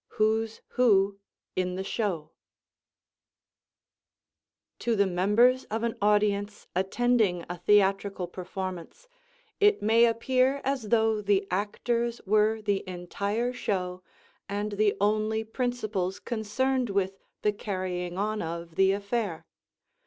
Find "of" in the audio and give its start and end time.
5.65-5.83, 18.41-18.77